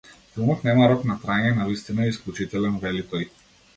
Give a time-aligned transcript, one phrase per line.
[0.35, 3.29] Филмот нема рок на траење, навистина е исклучителен, вели тој.